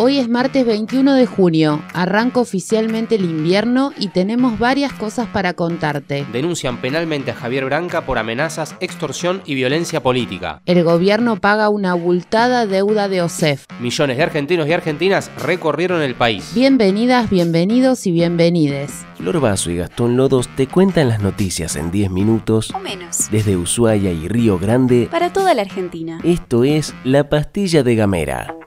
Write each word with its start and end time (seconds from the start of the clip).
Hoy 0.00 0.18
es 0.18 0.28
martes 0.28 0.64
21 0.64 1.14
de 1.14 1.26
junio, 1.26 1.82
arranca 1.92 2.38
oficialmente 2.38 3.16
el 3.16 3.24
invierno 3.24 3.92
y 3.98 4.06
tenemos 4.06 4.56
varias 4.56 4.92
cosas 4.92 5.26
para 5.26 5.54
contarte. 5.54 6.24
Denuncian 6.32 6.80
penalmente 6.80 7.32
a 7.32 7.34
Javier 7.34 7.64
Branca 7.64 8.06
por 8.06 8.16
amenazas, 8.16 8.76
extorsión 8.78 9.42
y 9.44 9.56
violencia 9.56 10.00
política. 10.00 10.62
El 10.66 10.84
gobierno 10.84 11.40
paga 11.40 11.68
una 11.68 11.90
abultada 11.90 12.64
deuda 12.64 13.08
de 13.08 13.22
OSEF. 13.22 13.64
Millones 13.80 14.18
de 14.18 14.22
argentinos 14.22 14.68
y 14.68 14.72
argentinas 14.72 15.32
recorrieron 15.36 16.00
el 16.00 16.14
país. 16.14 16.52
Bienvenidas, 16.54 17.28
bienvenidos 17.28 18.06
y 18.06 18.12
bienvenides. 18.12 19.04
Flor 19.16 19.40
Vaso 19.40 19.72
y 19.72 19.78
Gastón 19.78 20.16
Lodos 20.16 20.48
te 20.54 20.68
cuentan 20.68 21.08
las 21.08 21.20
noticias 21.20 21.74
en 21.74 21.90
10 21.90 22.12
minutos 22.12 22.72
o 22.72 22.78
menos. 22.78 23.28
desde 23.32 23.56
Ushuaia 23.56 24.12
y 24.12 24.28
Río 24.28 24.60
Grande. 24.60 25.08
Para 25.10 25.32
toda 25.32 25.54
la 25.54 25.62
Argentina. 25.62 26.20
Esto 26.22 26.62
es 26.62 26.94
La 27.02 27.28
Pastilla 27.28 27.82
de 27.82 27.96
Gamera. 27.96 28.57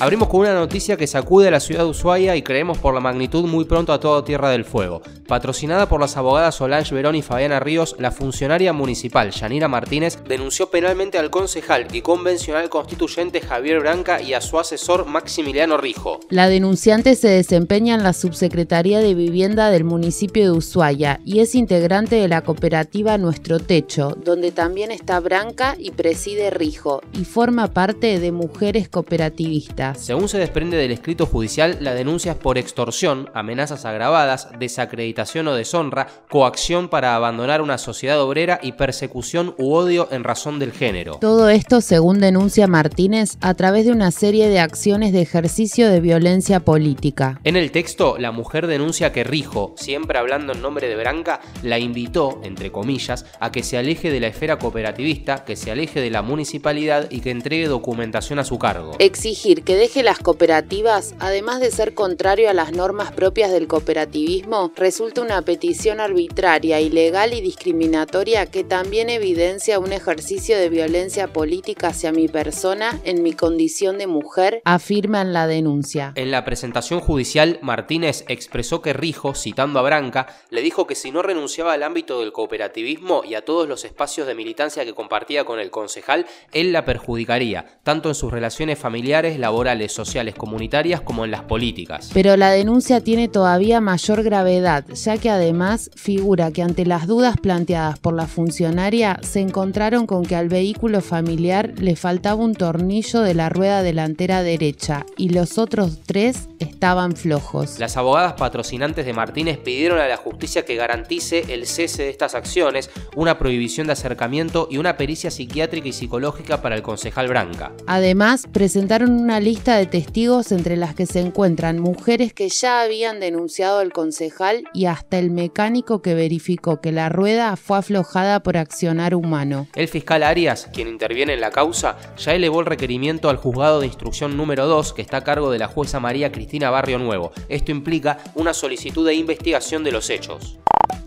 Abrimos 0.00 0.28
con 0.28 0.40
una 0.40 0.54
noticia 0.54 0.96
que 0.96 1.06
sacude 1.06 1.48
a 1.48 1.50
la 1.50 1.60
ciudad 1.60 1.84
de 1.84 1.90
Ushuaia 1.90 2.34
y 2.34 2.40
creemos 2.40 2.78
por 2.78 2.94
la 2.94 3.00
magnitud 3.00 3.44
muy 3.44 3.66
pronto 3.66 3.92
a 3.92 4.00
toda 4.00 4.24
Tierra 4.24 4.48
del 4.48 4.64
Fuego. 4.64 5.02
Patrocinada 5.30 5.88
por 5.88 6.00
las 6.00 6.16
abogadas 6.16 6.56
Solange 6.56 6.92
Verón 6.92 7.14
y 7.14 7.22
Fabiana 7.22 7.60
Ríos, 7.60 7.94
la 8.00 8.10
funcionaria 8.10 8.72
municipal 8.72 9.30
Yanira 9.30 9.68
Martínez 9.68 10.18
denunció 10.26 10.70
penalmente 10.70 11.18
al 11.18 11.30
concejal 11.30 11.86
y 11.92 12.00
convencional 12.00 12.68
constituyente 12.68 13.40
Javier 13.40 13.78
Branca 13.78 14.20
y 14.20 14.34
a 14.34 14.40
su 14.40 14.58
asesor 14.58 15.06
Maximiliano 15.06 15.76
Rijo. 15.76 16.18
La 16.30 16.48
denunciante 16.48 17.14
se 17.14 17.28
desempeña 17.28 17.94
en 17.94 18.02
la 18.02 18.12
Subsecretaría 18.12 18.98
de 18.98 19.14
Vivienda 19.14 19.70
del 19.70 19.84
municipio 19.84 20.42
de 20.42 20.50
Ushuaia 20.50 21.20
y 21.24 21.38
es 21.38 21.54
integrante 21.54 22.16
de 22.16 22.26
la 22.26 22.42
cooperativa 22.42 23.16
Nuestro 23.16 23.60
Techo, 23.60 24.16
donde 24.24 24.50
también 24.50 24.90
está 24.90 25.20
Branca 25.20 25.76
y 25.78 25.92
preside 25.92 26.50
Rijo 26.50 27.02
y 27.12 27.24
forma 27.24 27.68
parte 27.68 28.18
de 28.18 28.32
Mujeres 28.32 28.88
Cooperativistas. 28.88 30.00
Según 30.00 30.28
se 30.28 30.38
desprende 30.38 30.76
del 30.76 30.90
escrito 30.90 31.24
judicial, 31.24 31.78
la 31.78 31.94
denuncia 31.94 32.32
es 32.32 32.38
por 32.38 32.58
extorsión, 32.58 33.30
amenazas 33.32 33.84
agravadas, 33.84 34.48
desacreditación 34.58 35.19
o 35.20 35.54
deshonra, 35.54 36.08
coacción 36.28 36.88
para 36.88 37.14
abandonar 37.14 37.62
una 37.62 37.78
sociedad 37.78 38.20
obrera 38.20 38.58
y 38.62 38.72
persecución 38.72 39.54
u 39.58 39.74
odio 39.74 40.08
en 40.10 40.24
razón 40.24 40.58
del 40.58 40.72
género. 40.72 41.16
Todo 41.20 41.48
esto, 41.48 41.80
según 41.80 42.20
denuncia 42.20 42.66
Martínez, 42.66 43.36
a 43.40 43.54
través 43.54 43.84
de 43.84 43.92
una 43.92 44.10
serie 44.10 44.48
de 44.48 44.60
acciones 44.60 45.12
de 45.12 45.22
ejercicio 45.22 45.88
de 45.88 46.00
violencia 46.00 46.60
política. 46.60 47.40
En 47.44 47.56
el 47.56 47.70
texto, 47.70 48.16
la 48.18 48.32
mujer 48.32 48.66
denuncia 48.66 49.12
que 49.12 49.24
Rijo, 49.24 49.74
siempre 49.76 50.18
hablando 50.18 50.52
en 50.52 50.62
nombre 50.62 50.88
de 50.88 50.96
Branca, 50.96 51.40
la 51.62 51.78
invitó, 51.78 52.40
entre 52.42 52.72
comillas, 52.72 53.26
a 53.40 53.52
que 53.52 53.62
se 53.62 53.76
aleje 53.76 54.10
de 54.10 54.20
la 54.20 54.28
esfera 54.28 54.58
cooperativista, 54.58 55.44
que 55.44 55.56
se 55.56 55.70
aleje 55.70 56.00
de 56.00 56.10
la 56.10 56.22
municipalidad 56.22 57.10
y 57.10 57.20
que 57.20 57.30
entregue 57.30 57.68
documentación 57.68 58.38
a 58.38 58.44
su 58.44 58.58
cargo. 58.58 58.92
Exigir 58.98 59.62
que 59.62 59.76
deje 59.76 60.02
las 60.02 60.18
cooperativas, 60.18 61.14
además 61.18 61.60
de 61.60 61.70
ser 61.70 61.94
contrario 61.94 62.48
a 62.48 62.54
las 62.54 62.72
normas 62.72 63.12
propias 63.12 63.50
del 63.50 63.66
cooperativismo, 63.66 64.72
resulta 64.76 65.09
una 65.18 65.42
petición 65.42 65.98
arbitraria, 65.98 66.80
ilegal 66.80 67.32
y 67.34 67.40
discriminatoria 67.40 68.46
que 68.46 68.62
también 68.62 69.10
evidencia 69.10 69.78
un 69.78 69.92
ejercicio 69.92 70.56
de 70.56 70.68
violencia 70.68 71.32
política 71.32 71.88
hacia 71.88 72.12
mi 72.12 72.28
persona 72.28 73.00
en 73.04 73.22
mi 73.22 73.32
condición 73.32 73.98
de 73.98 74.06
mujer, 74.06 74.62
afirma 74.64 75.22
en 75.22 75.32
la 75.32 75.46
denuncia. 75.46 76.12
En 76.14 76.30
la 76.30 76.44
presentación 76.44 77.00
judicial, 77.00 77.58
Martínez 77.62 78.24
expresó 78.28 78.82
que 78.82 78.92
Rijo, 78.92 79.34
citando 79.34 79.78
a 79.78 79.82
Branca, 79.82 80.26
le 80.50 80.62
dijo 80.62 80.86
que 80.86 80.94
si 80.94 81.10
no 81.10 81.22
renunciaba 81.22 81.72
al 81.72 81.82
ámbito 81.82 82.20
del 82.20 82.32
cooperativismo 82.32 83.22
y 83.24 83.34
a 83.34 83.44
todos 83.44 83.68
los 83.68 83.84
espacios 83.84 84.26
de 84.26 84.34
militancia 84.34 84.84
que 84.84 84.94
compartía 84.94 85.44
con 85.44 85.58
el 85.58 85.70
concejal, 85.70 86.26
él 86.52 86.72
la 86.72 86.84
perjudicaría, 86.84 87.64
tanto 87.82 88.08
en 88.08 88.14
sus 88.14 88.30
relaciones 88.30 88.78
familiares, 88.78 89.38
laborales, 89.38 89.92
sociales, 89.92 90.34
comunitarias 90.34 91.00
como 91.00 91.24
en 91.24 91.30
las 91.30 91.42
políticas. 91.42 92.10
Pero 92.12 92.36
la 92.36 92.50
denuncia 92.50 93.00
tiene 93.00 93.28
todavía 93.28 93.80
mayor 93.80 94.22
gravedad, 94.22 94.84
ya 95.04 95.18
que 95.18 95.30
además 95.30 95.90
figura 95.94 96.50
que 96.50 96.62
ante 96.62 96.84
las 96.84 97.06
dudas 97.06 97.36
planteadas 97.38 97.98
por 97.98 98.14
la 98.14 98.26
funcionaria 98.26 99.18
se 99.22 99.40
encontraron 99.40 100.06
con 100.06 100.24
que 100.24 100.36
al 100.36 100.48
vehículo 100.48 101.00
familiar 101.00 101.72
le 101.78 101.96
faltaba 101.96 102.42
un 102.42 102.54
tornillo 102.54 103.20
de 103.20 103.34
la 103.34 103.48
rueda 103.48 103.82
delantera 103.82 104.42
derecha 104.42 105.06
y 105.16 105.30
los 105.30 105.58
otros 105.58 106.00
tres 106.04 106.48
estaban 106.58 107.16
flojos. 107.16 107.78
Las 107.78 107.96
abogadas 107.96 108.34
patrocinantes 108.34 109.06
de 109.06 109.12
Martínez 109.12 109.58
pidieron 109.58 109.98
a 109.98 110.08
la 110.08 110.16
justicia 110.16 110.64
que 110.64 110.76
garantice 110.76 111.44
el 111.52 111.66
cese 111.66 112.02
de 112.02 112.10
estas 112.10 112.34
acciones, 112.34 112.90
una 113.16 113.38
prohibición 113.38 113.86
de 113.86 113.94
acercamiento 113.94 114.68
y 114.70 114.78
una 114.78 114.96
pericia 114.96 115.30
psiquiátrica 115.30 115.88
y 115.88 115.92
psicológica 115.92 116.60
para 116.60 116.76
el 116.76 116.82
concejal 116.82 117.28
Branca. 117.28 117.72
Además, 117.86 118.46
presentaron 118.52 119.12
una 119.12 119.40
lista 119.40 119.76
de 119.76 119.86
testigos 119.86 120.52
entre 120.52 120.76
las 120.76 120.94
que 120.94 121.06
se 121.06 121.20
encuentran 121.20 121.78
mujeres 121.78 122.32
que 122.32 122.48
ya 122.48 122.82
habían 122.82 123.20
denunciado 123.20 123.78
al 123.78 123.92
concejal 123.92 124.64
y 124.74 124.86
hasta 124.90 125.18
el 125.18 125.30
mecánico 125.30 126.02
que 126.02 126.14
verificó 126.14 126.80
que 126.80 126.92
la 126.92 127.08
rueda 127.08 127.56
fue 127.56 127.78
aflojada 127.78 128.42
por 128.42 128.56
accionar 128.56 129.14
humano. 129.14 129.68
El 129.74 129.88
fiscal 129.88 130.22
Arias, 130.22 130.68
quien 130.72 130.88
interviene 130.88 131.34
en 131.34 131.40
la 131.40 131.50
causa, 131.50 131.96
ya 132.16 132.34
elevó 132.34 132.60
el 132.60 132.66
requerimiento 132.66 133.28
al 133.28 133.36
juzgado 133.36 133.80
de 133.80 133.86
instrucción 133.86 134.36
número 134.36 134.66
2 134.66 134.92
que 134.92 135.02
está 135.02 135.18
a 135.18 135.24
cargo 135.24 135.50
de 135.50 135.58
la 135.58 135.68
jueza 135.68 136.00
María 136.00 136.32
Cristina 136.32 136.70
Barrio 136.70 136.98
Nuevo. 136.98 137.32
Esto 137.48 137.70
implica 137.70 138.18
una 138.34 138.54
solicitud 138.54 139.06
de 139.06 139.14
investigación 139.14 139.84
de 139.84 139.92
los 139.92 140.10
hechos. 140.10 140.58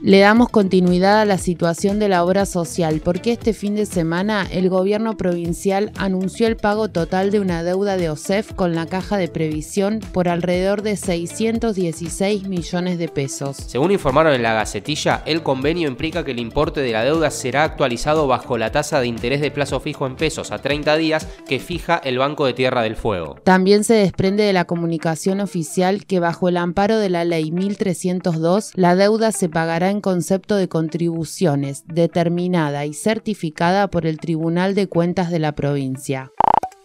Le 0.05 0.19
damos 0.19 0.49
continuidad 0.49 1.21
a 1.21 1.25
la 1.25 1.37
situación 1.37 1.97
de 1.97 2.09
la 2.09 2.25
obra 2.25 2.45
social 2.45 2.99
porque 3.01 3.31
este 3.31 3.53
fin 3.53 3.73
de 3.73 3.85
semana 3.85 4.45
el 4.51 4.67
gobierno 4.67 5.15
provincial 5.15 5.93
anunció 5.95 6.47
el 6.47 6.57
pago 6.57 6.89
total 6.89 7.31
de 7.31 7.39
una 7.39 7.63
deuda 7.63 7.95
de 7.95 8.09
OSEF 8.09 8.51
con 8.51 8.75
la 8.75 8.85
caja 8.85 9.15
de 9.15 9.29
previsión 9.29 10.01
por 10.11 10.27
alrededor 10.27 10.81
de 10.81 10.97
616 10.97 12.49
millones 12.49 12.97
de 12.97 13.07
pesos. 13.07 13.55
Según 13.55 13.91
informaron 13.91 14.33
en 14.33 14.43
la 14.43 14.53
Gacetilla, 14.53 15.23
el 15.25 15.41
convenio 15.41 15.87
implica 15.87 16.25
que 16.25 16.31
el 16.31 16.39
importe 16.39 16.81
de 16.81 16.91
la 16.91 17.05
deuda 17.05 17.31
será 17.31 17.63
actualizado 17.63 18.27
bajo 18.27 18.57
la 18.57 18.73
tasa 18.73 18.99
de 18.99 19.07
interés 19.07 19.39
de 19.39 19.51
plazo 19.51 19.79
fijo 19.79 20.05
en 20.05 20.17
pesos 20.17 20.51
a 20.51 20.57
30 20.57 20.97
días 20.97 21.29
que 21.47 21.59
fija 21.59 21.95
el 22.03 22.17
Banco 22.17 22.45
de 22.45 22.51
Tierra 22.51 22.81
del 22.81 22.97
Fuego. 22.97 23.37
También 23.45 23.85
se 23.85 23.93
desprende 23.93 24.43
de 24.43 24.51
la 24.51 24.65
comunicación 24.65 25.39
oficial 25.39 26.05
que 26.05 26.19
bajo 26.19 26.49
el 26.49 26.57
amparo 26.57 26.97
de 26.97 27.09
la 27.09 27.23
Ley 27.23 27.53
1302 27.53 28.73
la 28.75 28.97
deuda 28.97 29.31
se 29.31 29.47
pagará 29.47 29.92
en 29.93 30.01
concepto 30.01 30.57
de 30.57 30.67
contribuciones 30.67 31.85
determinada 31.87 32.85
y 32.85 32.93
certificada 32.93 33.89
por 33.89 34.05
el 34.05 34.17
Tribunal 34.17 34.75
de 34.75 34.87
Cuentas 34.87 35.31
de 35.31 35.39
la 35.39 35.53
provincia. 35.53 36.31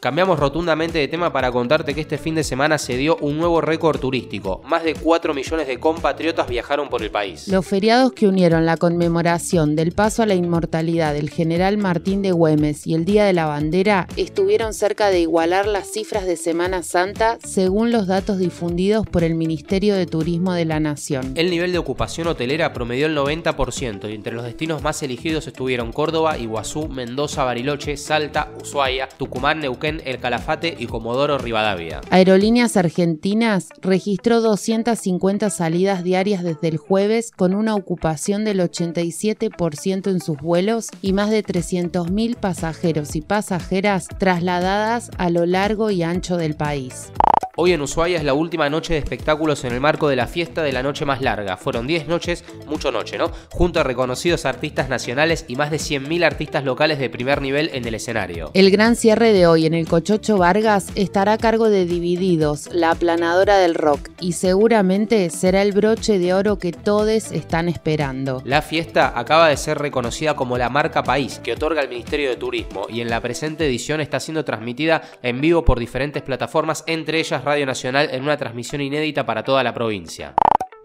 Cambiamos 0.01 0.39
rotundamente 0.39 0.97
de 0.97 1.09
tema 1.09 1.33
para 1.33 1.51
contarte 1.51 1.93
que 1.93 2.01
este 2.01 2.19
fin 2.19 2.37
de 2.37 2.45
semana 2.45 2.79
se 2.79 2.97
dio 2.97 3.17
un 3.17 3.37
nuevo 3.37 3.61
récord 3.61 3.99
turístico. 3.99 4.63
Más 4.65 4.85
de 4.85 4.95
4 4.95 5.35
millones 5.35 5.67
de 5.67 5.81
compatriotas 5.81 6.49
viajaron 6.49 6.89
por 6.89 7.03
el 7.03 7.11
país. 7.11 7.49
Los 7.49 7.67
feriados 7.67 8.13
que 8.13 8.29
unieron 8.29 8.65
la 8.65 8.77
conmemoración 8.77 9.75
del 9.75 9.91
paso 9.91 10.23
a 10.23 10.27
la 10.27 10.37
inmortalidad 10.37 11.15
del 11.15 11.31
general 11.31 11.79
Martín 11.79 12.23
de 12.23 12.31
Güemes 12.31 12.87
y 12.87 12.95
el 12.95 13.05
Día 13.05 13.25
de 13.25 13.33
la 13.33 13.47
Bandera 13.47 14.07
estuvieron 14.17 14.73
cerca 14.73 15.11
de 15.11 15.19
igualar 15.19 15.67
las 15.67 15.91
cifras 15.91 16.27
de 16.27 16.37
Semana 16.37 16.85
Santa 16.85 17.39
según 17.45 17.91
los 17.91 18.07
datos 18.07 18.39
difundidos 18.39 19.05
por 19.05 19.25
el 19.25 19.35
Ministerio 19.35 19.97
de 19.97 20.07
Turismo 20.07 20.53
de 20.53 20.65
la 20.65 20.79
Nación. 20.79 21.33
El 21.35 21.51
nivel 21.51 21.73
de 21.73 21.79
ocupación 21.79 22.29
hotelera 22.29 22.73
promedió 22.73 23.07
el 23.07 23.17
90% 23.17 24.09
y 24.09 24.15
entre 24.15 24.33
los 24.33 24.45
destinos 24.45 24.81
más 24.81 25.03
elegidos 25.03 25.49
estuvieron 25.49 25.91
Córdoba, 25.91 26.39
Iguazú, 26.39 26.87
Mendoza, 26.87 27.43
Bariloche, 27.43 27.97
Salta, 27.97 28.53
Ushuaia, 28.63 29.09
Tucumán, 29.09 29.59
Neuquén, 29.59 29.88
el 29.89 30.19
Calafate 30.19 30.77
y 30.79 30.87
Comodoro 30.87 31.39
Rivadavia. 31.39 32.01
Aerolíneas 32.11 32.77
Argentinas 32.77 33.69
registró 33.81 34.41
250 34.41 35.51
salidas 35.51 36.05
diarias 36.05 36.43
desde 36.43 36.69
el 36.69 36.77
jueves 36.77 37.31
con 37.31 37.55
una 37.55 37.75
ocupación 37.75 38.45
del 38.45 38.61
87% 38.61 40.11
en 40.11 40.21
sus 40.21 40.39
vuelos 40.39 40.89
y 41.03 41.13
más 41.13 41.31
de 41.31 41.45
300.000 41.45 42.37
pasajeros 42.37 43.17
y 43.17 43.21
pasajeras 43.21 44.09
trasladadas 44.19 45.11
a 45.19 45.31
lo 45.31 45.47
largo 45.47 45.91
y 45.91 46.03
ancho 46.03 46.37
del 46.37 46.55
país. 46.55 47.13
Hoy 47.61 47.73
en 47.73 47.83
Ushuaia 47.83 48.19
es 48.19 48.23
la 48.23 48.35
última 48.35 48.71
noche 48.71 48.93
de 48.93 49.01
espectáculos 49.01 49.65
en 49.65 49.73
el 49.73 49.81
marco 49.81 50.09
de 50.09 50.15
la 50.15 50.29
fiesta 50.29 50.63
de 50.63 50.73
la 50.73 50.81
noche 50.81 51.05
más 51.05 51.21
larga. 51.21 51.57
Fueron 51.57 51.89
10 51.89 52.07
noches, 52.07 52.45
mucho 52.69 52.93
noche, 52.93 53.19
¿no? 53.19 53.33
Junto 53.51 53.81
a 53.81 53.83
reconocidos 53.83 54.47
artistas 54.47 54.89
nacionales 54.89 55.45
y 55.49 55.57
más 55.57 55.73
de 55.73 55.79
100.000 55.79 56.25
artistas 56.25 56.63
locales 56.63 57.01
de 57.01 57.11
primer 57.11 57.43
nivel 57.43 57.69
en 57.73 57.85
el 57.85 57.97
escenario. 57.97 58.53
El 58.55 58.71
gran 58.71 58.95
cierre 58.95 59.33
de 59.33 59.49
hoy 59.49 59.67
en 59.67 59.75
el 59.75 59.89
Cochocho 59.89 60.39
Vargas 60.39 60.93
estará 60.95 61.33
a 61.33 61.39
cargo 61.39 61.69
de 61.69 61.85
Divididos, 61.85 62.69
la 62.73 62.93
aplanadora 62.93 63.59
del 63.59 63.75
rock, 63.75 64.09
y 64.21 64.35
seguramente 64.35 65.29
será 65.29 65.61
el 65.63 65.73
broche 65.73 66.21
de 66.21 66.35
oro 66.35 66.61
que 66.61 66.71
todos 66.71 67.33
están 67.33 67.69
esperando. 67.69 68.41
La 68.45 68.63
fiesta 68.63 69.19
acaba 69.19 69.49
de 69.49 69.57
ser 69.57 69.79
reconocida 69.79 70.37
como 70.37 70.59
la 70.59 70.71
marca 70.71 71.03
país 71.03 71.41
que 71.43 71.55
otorga 71.55 71.83
el 71.83 71.89
Ministerio 71.89 72.31
de 72.31 72.37
Turismo 72.37 72.87
y 72.89 73.01
en 73.01 73.11
la 73.11 73.21
presente 73.21 73.67
edición 73.67 74.01
está 74.01 74.21
siendo 74.21 74.45
transmitida 74.45 75.03
en 75.25 75.41
vivo 75.41 75.65
por 75.65 75.81
diferentes 75.81 76.23
plataformas, 76.23 76.85
entre 76.87 77.19
ellas 77.19 77.43
Radio 77.49 77.65
Nacional 77.65 78.11
en 78.13 78.23
una 78.25 78.37
transmisión 78.37 78.83
inédita 78.83 79.25
para 79.25 79.43
toda 79.43 79.65
la 79.65 79.73
provincia. 79.73 80.35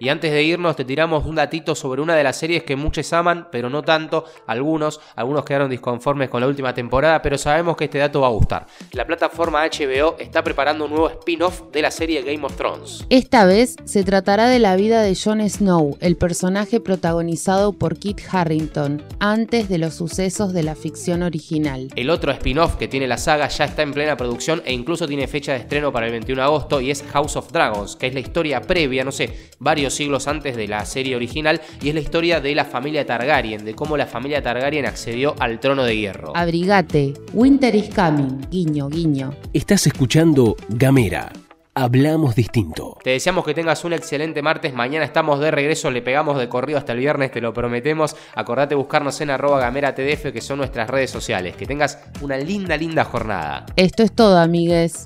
Y 0.04 0.10
antes 0.10 0.34
de 0.34 0.44
irnos 0.44 0.76
te 0.76 0.84
tiramos 0.84 1.26
un 1.26 1.36
datito 1.36 1.76
sobre 1.76 2.02
una 2.02 2.14
de 2.14 2.26
las 2.26 2.36
series 2.36 2.64
que 2.64 2.76
muchos 2.76 3.14
aman, 3.14 3.48
pero 3.50 3.70
no 3.70 3.84
tanto, 3.84 4.26
algunos, 4.48 5.00
algunos 5.16 5.46
quedaron 5.46 5.70
disconformes 5.70 6.28
con 6.28 6.42
la 6.42 6.48
última 6.48 6.74
temporada, 6.74 7.22
pero 7.22 7.38
sabemos 7.38 7.78
que 7.78 7.86
este 7.86 8.00
dato 8.00 8.20
va 8.20 8.28
a 8.28 8.32
gustar. 8.32 8.68
La 8.92 9.08
plataforma 9.08 9.64
HBO 9.64 10.18
está 10.20 10.44
preparando 10.44 10.84
un 10.84 10.92
nuevo 10.92 11.10
spin-off 11.10 11.72
de 11.72 11.82
la 11.82 11.90
serie 11.90 12.22
Game 12.22 12.46
of 12.46 12.54
Thrones. 12.58 13.06
Esta 13.10 13.46
vez 13.46 13.78
se 13.86 14.04
tratará 14.04 14.50
de 14.50 14.60
la 14.60 14.76
vida 14.76 15.02
de 15.04 15.16
Jon 15.16 15.40
Snow, 15.50 15.96
el 16.02 16.18
personaje 16.18 16.82
protagonizado 16.82 17.72
por 17.72 17.98
Kit 17.98 18.20
Harrington, 18.30 19.02
antes 19.22 19.70
de 19.70 19.78
los 19.78 19.94
sucesos 19.94 20.52
de 20.52 20.64
la 20.64 20.76
ficción 20.76 21.24
original. 21.24 21.88
El 21.96 22.10
otro 22.10 22.34
spin-off 22.34 22.76
que 22.76 22.90
tiene 22.90 23.08
la 23.08 23.18
saga 23.18 23.48
ya 23.48 23.64
está 23.64 23.84
en 23.84 23.94
plena 23.94 24.18
producción 24.18 24.64
e 24.66 24.74
incluso 24.74 25.08
tiene 25.08 25.30
fecha 25.30 25.54
de 25.54 25.60
estreno 25.60 25.94
para 25.94 26.08
el 26.08 26.12
21 26.12 26.42
de 26.42 26.46
agosto 26.46 26.82
y 26.82 26.92
es 26.92 27.04
House 27.14 27.38
of 27.38 27.54
Dragons, 27.54 27.96
que 27.96 28.08
es 28.08 28.14
la 28.14 28.20
historia 28.20 28.60
previa, 28.60 29.06
no 29.06 29.14
sé, 29.14 29.52
varios 29.94 29.95
siglos 29.95 30.28
antes 30.28 30.56
de 30.56 30.68
la 30.68 30.86
serie 30.86 31.16
original 31.16 31.62
y 31.81 31.90
es 31.90 31.95
la 31.95 32.01
historia 32.01 32.42
de 32.42 32.56
la 32.56 32.66
familia 32.66 33.06
Targaryen, 33.06 33.63
de 33.63 33.75
cómo 33.75 33.98
la 33.98 34.07
familia 34.07 34.42
Targaryen 34.42 34.86
accedió 34.86 35.36
al 35.40 35.60
trono 35.60 35.84
de 35.84 35.95
hierro. 35.95 36.36
Abrigate, 36.36 37.13
Winter 37.34 37.75
is 37.75 37.94
coming, 37.94 38.42
guiño, 38.50 38.90
guiño. 38.90 39.34
Estás 39.54 39.86
escuchando 39.88 40.56
Gamera. 40.69 41.31
Hablamos 41.75 42.36
distinto. 42.36 42.98
Te 43.04 43.12
deseamos 43.12 43.44
que 43.45 43.56
tengas 43.56 43.84
un 43.84 43.94
excelente 43.94 44.44
martes. 44.44 44.75
Mañana 44.75 45.06
estamos 45.06 45.40
de 45.40 45.50
regreso. 45.50 45.90
Le 45.90 46.04
pegamos 46.04 46.38
de 46.38 46.48
corrido 46.48 46.78
hasta 46.78 46.92
el 46.94 47.00
viernes, 47.00 47.31
te 47.31 47.42
lo 47.42 47.51
prometemos. 47.51 48.16
Acordate 48.36 48.75
buscarnos 48.75 49.19
en 49.22 49.31
arroba 49.31 49.60
gamera 49.60 49.95
tdf, 49.95 50.31
que 50.31 50.42
son 50.42 50.60
nuestras 50.60 50.88
redes 50.88 51.10
sociales. 51.10 51.56
Que 51.56 51.66
tengas 51.66 51.98
una 52.22 52.38
linda, 52.38 52.78
linda 52.78 53.04
jornada. 53.04 53.66
Esto 53.75 54.04
es 54.04 54.12
todo, 54.12 54.38
amigues. 54.38 55.06